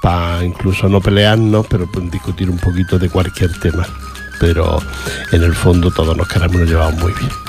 [0.00, 3.86] para incluso no pelearnos, pero pues, discutir un poquito de cualquier tema.
[4.40, 4.80] Pero
[5.32, 7.47] en el fondo todos nos queremos llevamos muy bien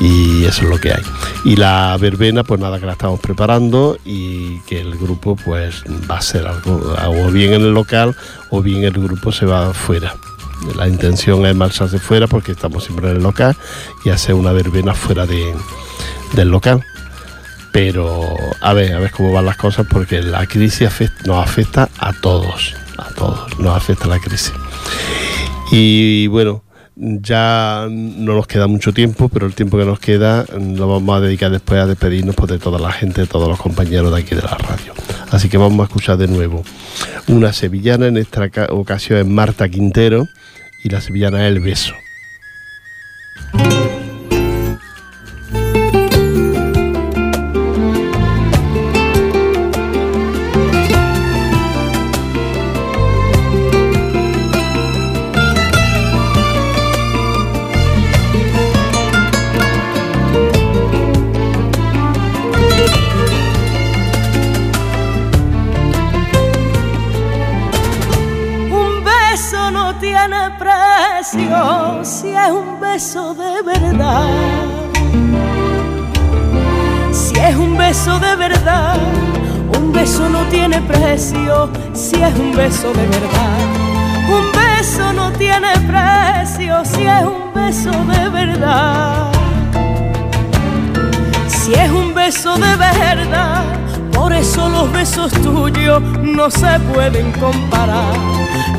[0.00, 1.02] y eso es lo que hay.
[1.44, 6.18] Y la verbena, pues nada, que la estamos preparando y que el grupo pues va
[6.18, 8.16] a ser algo, o bien en el local
[8.50, 10.14] o bien el grupo se va fuera.
[10.76, 13.56] La intención es marcharse fuera porque estamos siempre en el local
[14.04, 15.54] y hacer una verbena fuera de,
[16.34, 16.84] del local.
[17.72, 20.90] Pero a ver, a ver cómo van las cosas porque la crisis
[21.24, 24.52] nos afecta a todos, a todos, nos afecta la crisis.
[25.70, 26.62] Y bueno,
[27.20, 31.16] ya no nos queda mucho tiempo, pero el tiempo que nos queda mm, lo vamos
[31.16, 34.20] a dedicar después a despedirnos pues, de toda la gente, de todos los compañeros de
[34.20, 34.92] aquí de la radio.
[35.30, 36.62] Así que vamos a escuchar de nuevo
[37.28, 40.28] una sevillana, en esta ca- ocasión es Marta Quintero,
[40.84, 41.92] y la sevillana es El Beso.
[71.32, 74.28] Si es un beso de verdad.
[77.10, 78.98] Si es un beso de verdad,
[79.78, 83.58] un beso no tiene precio si es un beso de verdad.
[84.28, 89.32] Un beso no tiene precio si es un beso de verdad.
[91.48, 93.64] Si es un beso de verdad,
[94.12, 98.14] Por eso los besos tuyos no se pueden comparar.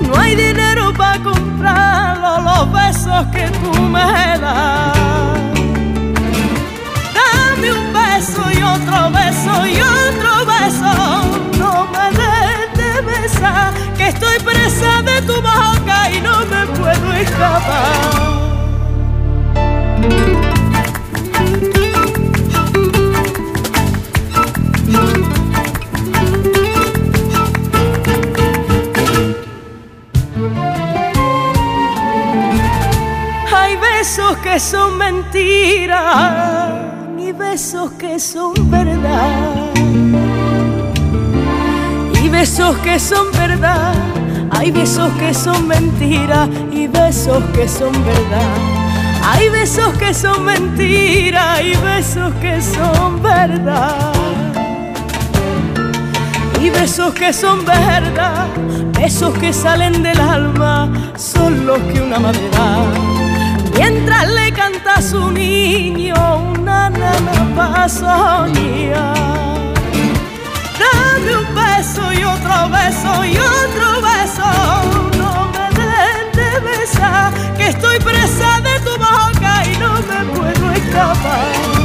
[0.08, 4.98] No hay dinero para comprarlo, los besos que tú me das.
[7.16, 10.94] Dame un beso y otro beso y otro beso.
[11.58, 17.14] No me dejes de besar, que estoy presa de tu boca y no me puedo
[17.14, 18.43] escapar.
[34.04, 36.74] Besos que son mentiras
[37.18, 39.72] y besos que son verdad.
[42.22, 43.94] Y besos que son verdad,
[44.52, 48.58] hay besos que son mentiras y besos que son verdad.
[49.24, 54.12] Hay besos que son mentiras y besos que son verdad.
[56.60, 58.48] Y besos que son verdad,
[59.00, 63.23] besos que salen del alma, son los que una madre da.
[63.76, 66.16] Mientras le canta a su niño
[66.56, 67.88] una nana para.
[70.80, 74.46] Dame un beso y otro beso y otro beso.
[75.18, 80.72] No me dejes de besar, que estoy presa de tu boca y no me puedo
[80.72, 81.83] escapar.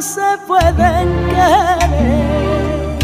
[0.00, 2.98] Se pueden querer.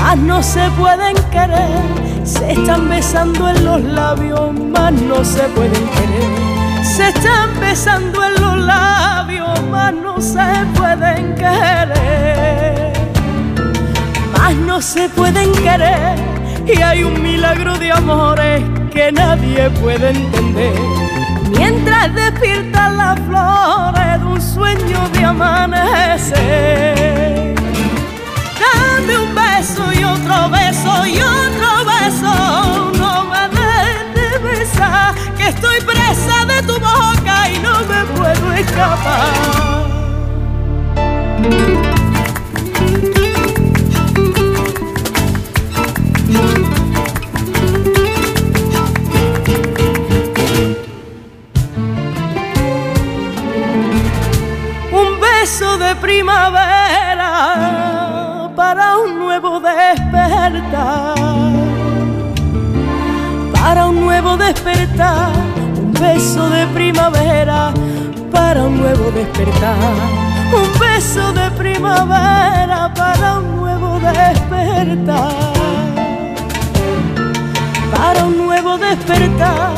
[0.00, 2.24] Mas no se pueden querer.
[2.24, 6.84] Se están besando en los labios, mas no se pueden querer.
[6.84, 12.92] Se están besando en los labios, mas no se pueden querer.
[14.38, 16.16] Mas no se pueden querer.
[16.66, 18.62] Y hay un milagro de amores
[18.92, 21.13] que nadie puede entender.
[21.56, 26.94] Mientras despiertan las flores de un sueño de amanecer.
[28.60, 32.92] Dame un beso y otro beso y otro beso.
[32.98, 38.52] No me dejes de besar, que estoy presa de tu boca y no me puedo
[38.52, 39.64] escapar.
[65.00, 67.72] Un beso de primavera
[68.30, 69.76] para un nuevo despertar,
[70.52, 75.54] un beso de primavera para un nuevo despertar
[77.96, 79.72] para un nuevo despertar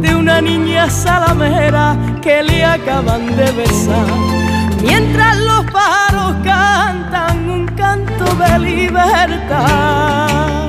[0.00, 4.06] de una niña salamera que le acaban de besar.
[4.82, 10.65] Mientras los pájaros cantan un canto de libertad.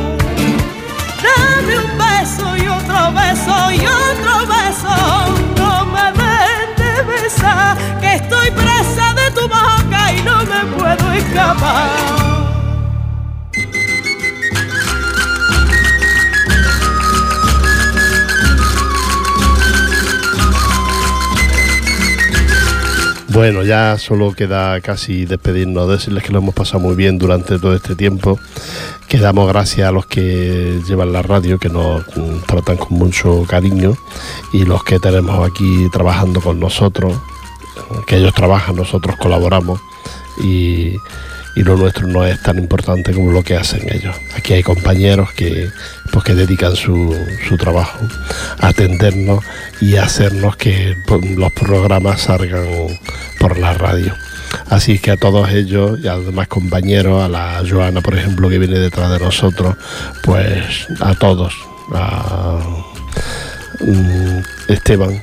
[2.20, 4.96] Beso y otro beso y otro beso.
[5.56, 11.14] No me dejes de besar, que estoy presa de tu boca y no me puedo
[11.14, 12.28] escapar.
[23.30, 27.76] Bueno, ya solo queda casi despedirnos, decirles que lo hemos pasado muy bien durante todo
[27.76, 28.40] este tiempo,
[29.08, 32.04] que damos gracias a los que llevan la radio, que nos
[32.46, 33.96] tratan con mucho cariño,
[34.54, 37.14] y los que tenemos aquí trabajando con nosotros,
[38.06, 39.80] que ellos trabajan, nosotros colaboramos,
[40.44, 40.98] y,
[41.56, 44.16] y lo nuestro no es tan importante como lo que hacen ellos.
[44.36, 45.70] Aquí hay compañeros que,
[46.12, 47.16] pues, que dedican su,
[47.48, 47.98] su trabajo
[48.60, 49.44] a atendernos
[49.82, 52.68] y hacernos que pues, los programas salgan
[53.40, 54.14] por la radio.
[54.70, 58.50] Así que a todos ellos y a los demás compañeros, a la Joana, por ejemplo,
[58.50, 59.76] que viene detrás de nosotros,
[60.24, 61.54] pues a todos,
[61.94, 62.58] a
[63.82, 65.22] mm, Esteban,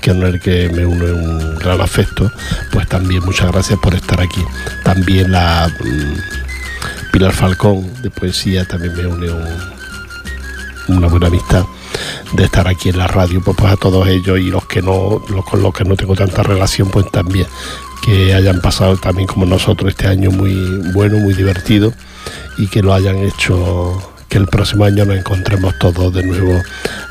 [0.00, 2.30] que no es el que me une un gran afecto,
[2.72, 4.42] pues también muchas gracias por estar aquí.
[4.84, 9.80] También la mm, Pilar Falcón de poesía también me une un-
[10.96, 11.64] una buena amistad
[12.32, 15.22] de estar aquí en la radio, pues, pues a todos ellos y los que no,
[15.28, 17.46] los con los que no tengo tanta relación, pues también
[18.10, 20.52] que hayan pasado también como nosotros este año muy
[20.92, 21.92] bueno, muy divertido
[22.58, 26.60] y que lo hayan hecho que el próximo año nos encontremos todos de nuevo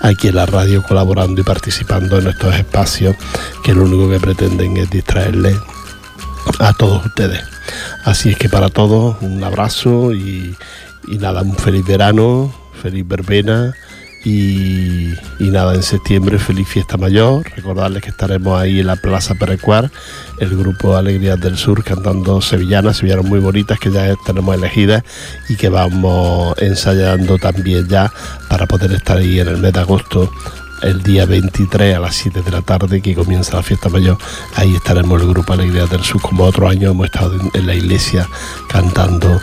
[0.02, 3.16] aquí en la radio colaborando y participando en estos espacios
[3.64, 5.56] que lo único que pretenden es distraerles
[6.60, 7.44] a todos ustedes.
[8.04, 10.54] Así es que para todos un abrazo y,
[11.08, 13.74] y nada, un feliz verano, feliz verbena
[14.24, 17.50] y, nada, en septiembre feliz fiesta mayor.
[17.56, 19.92] Recordarles que estaremos ahí en la Plaza Perecuar,
[20.40, 25.04] el grupo Alegrías del Sur cantando sevillanas, sevillanas muy bonitas que ya tenemos elegidas
[25.48, 28.12] y que vamos ensayando también ya
[28.50, 30.32] para poder estar ahí en el mes de agosto
[30.82, 34.18] el día 23 a las 7 de la tarde que comienza la fiesta mayor.
[34.56, 38.28] Ahí estaremos el grupo Alegrías del Sur, como otro año hemos estado en la iglesia
[38.70, 39.40] cantando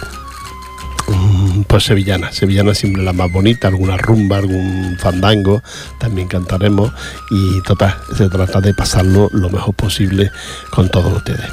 [1.66, 5.62] pues sevillana, sevillana siempre la más bonita, alguna rumba, algún fandango,
[5.98, 6.92] también cantaremos
[7.30, 10.30] y total, se trata de pasarlo lo mejor posible
[10.70, 11.50] con todos ustedes.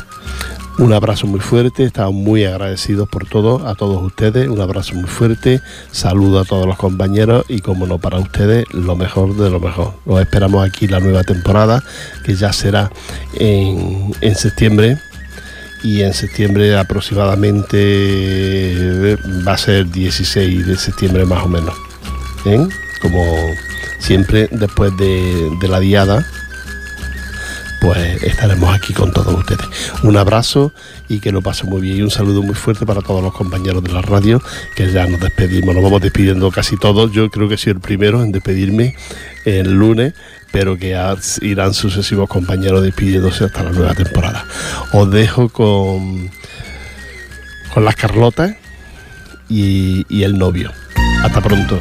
[0.79, 5.07] Un abrazo muy fuerte, estamos muy agradecidos por todo, a todos ustedes, un abrazo muy
[5.07, 9.59] fuerte, saludo a todos los compañeros y como no para ustedes, lo mejor de lo
[9.59, 9.93] mejor.
[10.07, 11.83] Los esperamos aquí la nueva temporada,
[12.25, 12.91] que ya será
[13.35, 14.97] en, en septiembre
[15.83, 21.75] y en septiembre aproximadamente eh, va a ser 16 de septiembre más o menos.
[22.45, 22.65] ¿eh?
[23.01, 23.23] Como
[23.99, 26.25] siempre después de, la diada,
[27.83, 29.67] pues estaremos aquí con todos ustedes.
[30.03, 30.71] Un abrazo
[31.09, 33.83] y que lo pasen muy bien y un saludo muy fuerte para todos los compañeros
[33.83, 34.41] de la radio,
[34.73, 37.11] que ya nos despedimos, nos vamos despidiendo casi todos.
[37.11, 38.95] Yo creo que soy el primero en despedirme
[39.43, 40.13] el lunes,
[40.53, 40.97] pero que
[41.41, 44.45] irán sucesivos compañeros despidiéndose hasta la nueva temporada.
[44.93, 46.31] Os dejo con,
[47.73, 48.55] con las Carlotas
[49.49, 50.71] y, y el novio.
[51.21, 51.77] Hasta pronto.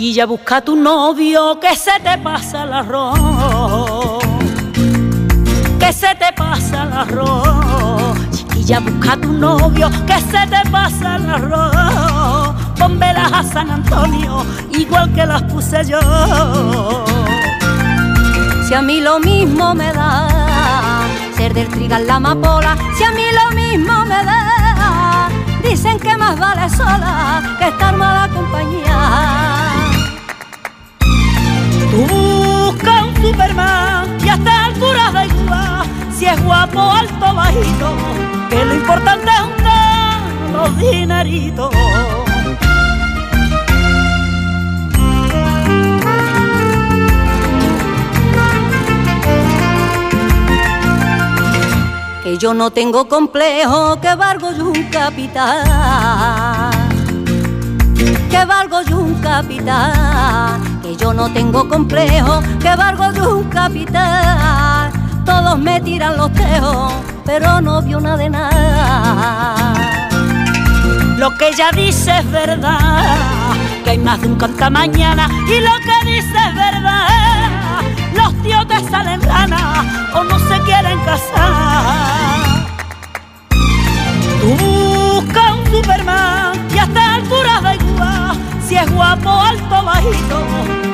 [0.00, 4.24] Chiquilla, busca tu novio que se te pasa el arroz.
[5.78, 8.16] Que se te pasa el arroz
[8.64, 12.54] ya busca tu novio que se te pasa el arroz.
[12.78, 16.00] Pónmelas a San Antonio, igual que las puse yo.
[18.66, 21.04] Si a mí lo mismo me da
[21.36, 25.28] ser del trigal la amapola, si a mí lo mismo me da,
[25.62, 29.79] dicen que más vale sola que estar mala compañía.
[33.22, 39.40] Superman y hasta altura da igual, si es guapo, alto, bajito que lo importante es
[39.40, 40.20] juntar
[40.52, 41.70] los dineritos.
[52.24, 56.70] Que yo no tengo complejo, que valgo yo un capital.
[58.30, 60.69] Que valgo yo un capital.
[60.90, 64.90] Que yo no tengo complejo, que valgo yo un capital.
[65.24, 66.92] Todos me tiran los tejos
[67.24, 69.74] pero no vio nada de nada.
[71.16, 75.76] Lo que ella dice es verdad, que hay más de un canta mañana y lo
[75.86, 77.82] que dice es verdad.
[78.16, 82.66] Los tíos te salen ranas o no se quieren casar.
[84.40, 87.89] Tú busca un Superman y hasta altura da igual,
[88.70, 90.46] si es guapo, alto, bajito,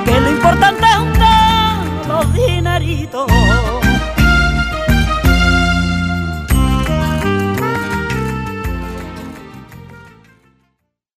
[0.07, 3.31] que lo importante es juntar los dineritos.